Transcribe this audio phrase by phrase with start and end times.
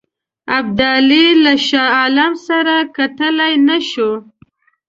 [0.57, 4.11] ابدالي له شاه عالم سره کتلای نه شو.